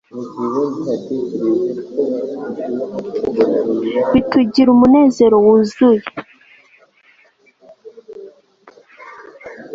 [4.13, 6.03] Bitugira umunezero wuzuye